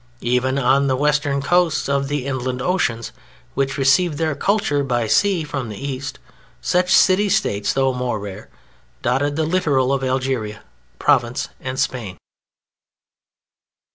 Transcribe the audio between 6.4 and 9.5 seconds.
such City States, though more rare, dotted the